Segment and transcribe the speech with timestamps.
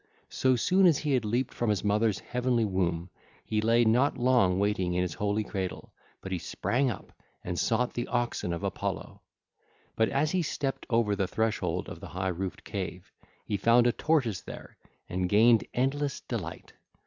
[0.31, 3.11] So soon as he had leaped from his mother's heavenly womb,
[3.45, 7.11] he lay not long waiting in his holy cradle, but he sprang up
[7.43, 9.21] and sought the oxen of Apollo.
[9.95, 13.11] But as he stepped over the threshold of the high roofed cave,
[13.45, 14.75] he found a tortoise there
[15.07, 16.73] and gained endless delight.